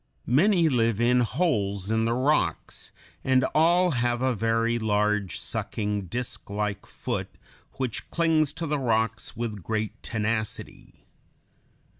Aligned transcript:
Many 0.25 0.67
live 0.67 0.99
in 0.99 1.19
holes 1.19 1.91
in 1.91 2.05
the 2.05 2.15
rocks, 2.15 2.91
and 3.23 3.43
all 3.53 3.91
have 3.91 4.23
a 4.23 4.33
very 4.33 4.79
large, 4.79 5.39
sucking, 5.39 6.07
disklike 6.07 6.87
foot 6.87 7.29
which 7.73 8.09
clings 8.09 8.51
to 8.53 8.65
the 8.65 8.79
rocks 8.79 9.37
with 9.37 9.61
great 9.61 10.01
tenacity. 10.01 11.05